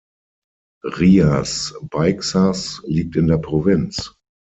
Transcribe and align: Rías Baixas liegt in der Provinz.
Rías 0.83 1.71
Baixas 1.91 2.81
liegt 2.85 3.17
in 3.17 3.27
der 3.27 3.37
Provinz. 3.37 4.15